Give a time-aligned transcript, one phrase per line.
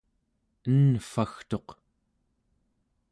[0.75, 1.69] envvagtuq